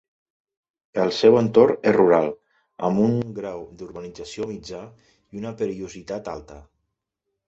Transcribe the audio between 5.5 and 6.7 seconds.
perillositat alta.